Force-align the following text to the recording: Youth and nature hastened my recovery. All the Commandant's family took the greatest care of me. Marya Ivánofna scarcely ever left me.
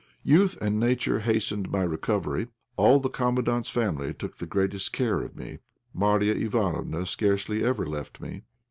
Youth 0.23 0.57
and 0.59 0.79
nature 0.79 1.19
hastened 1.19 1.69
my 1.71 1.83
recovery. 1.83 2.47
All 2.75 2.99
the 2.99 3.07
Commandant's 3.07 3.69
family 3.69 4.15
took 4.15 4.37
the 4.37 4.47
greatest 4.47 4.91
care 4.93 5.19
of 5.21 5.35
me. 5.35 5.59
Marya 5.93 6.33
Ivánofna 6.33 7.05
scarcely 7.07 7.63
ever 7.63 7.85
left 7.85 8.19
me. 8.19 8.41